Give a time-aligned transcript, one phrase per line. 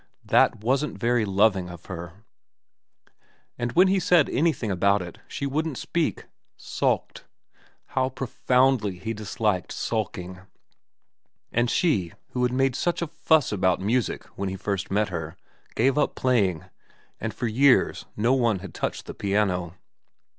[0.25, 2.25] That wasn't very loving of her.
[3.59, 6.25] And when he said anything about it she wouldn't speak.
[6.57, 7.25] Sulked.
[7.89, 10.39] How profoundly he disliked sulking.
[11.51, 15.37] And she, who had made such a fuss about music when first he met her,
[15.75, 16.63] gave up playing,
[17.19, 19.75] and for years no one had touched the piano.